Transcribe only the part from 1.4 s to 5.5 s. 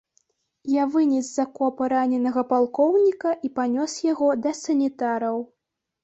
акопа раненага палкоўніка і панёс яго да санітараў.